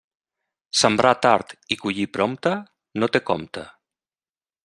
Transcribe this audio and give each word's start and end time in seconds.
Sembrar 0.79 1.11
tard 1.25 1.53
i 1.75 1.77
collir 1.83 2.07
prompte, 2.17 2.55
no 3.03 3.13
té 3.17 3.25
compte. 3.31 3.67